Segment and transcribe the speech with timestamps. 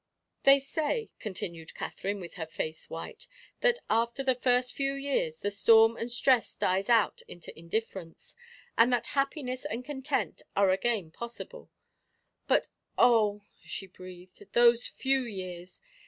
[0.45, 3.27] "They say," continued Katherine, with her face white,
[3.59, 8.35] "that after the first few years the storm and stress dies out into indifference,
[8.75, 11.69] and that happiness and content are again possible.
[12.47, 12.67] But
[12.97, 15.79] oh," she breathed, "those few years!